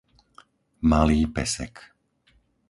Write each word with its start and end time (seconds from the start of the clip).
Malý 0.89 1.21
Pesek 1.33 1.75